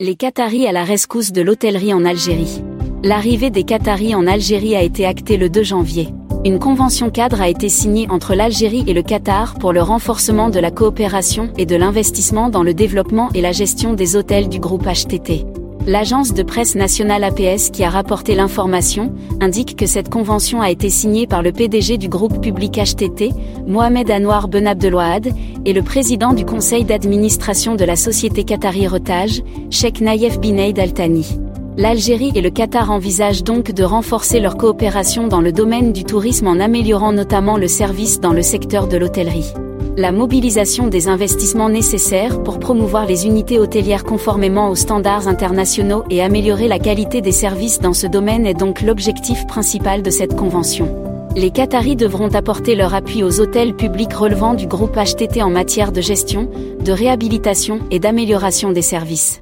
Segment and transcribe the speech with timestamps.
[0.00, 2.62] Les Qataris à la rescousse de l'hôtellerie en Algérie.
[3.02, 6.10] L'arrivée des Qataris en Algérie a été actée le 2 janvier.
[6.44, 10.60] Une convention cadre a été signée entre l'Algérie et le Qatar pour le renforcement de
[10.60, 14.86] la coopération et de l'investissement dans le développement et la gestion des hôtels du groupe
[14.86, 15.44] HTT.
[15.88, 20.90] L'agence de presse nationale APS qui a rapporté l'information indique que cette convention a été
[20.90, 23.30] signée par le PDG du groupe public HTT,
[23.66, 25.32] Mohamed Anwar Ben Abdelouad,
[25.68, 31.38] et le président du conseil d'administration de la société Qatari Retage, Sheikh Nayef Bineid Al-Thani.
[31.76, 36.46] L'Algérie et le Qatar envisagent donc de renforcer leur coopération dans le domaine du tourisme
[36.46, 39.52] en améliorant notamment le service dans le secteur de l'hôtellerie
[39.98, 46.22] la mobilisation des investissements nécessaires pour promouvoir les unités hôtelières conformément aux standards internationaux et
[46.22, 51.07] améliorer la qualité des services dans ce domaine est donc l'objectif principal de cette convention.
[51.38, 55.92] Les Qataris devront apporter leur appui aux hôtels publics relevant du groupe HTT en matière
[55.92, 59.40] de gestion, de réhabilitation et d'amélioration des services.